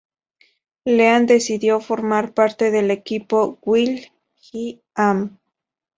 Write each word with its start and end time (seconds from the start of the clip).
Leah 0.83 1.19
decidió 1.19 1.79
formar 1.79 2.33
parte 2.33 2.71
del 2.71 2.89
Equipo 2.89 3.59
Will.i.am. 3.61 5.37